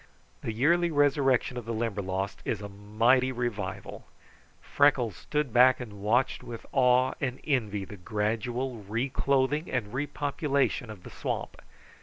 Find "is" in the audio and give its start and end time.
2.43-2.59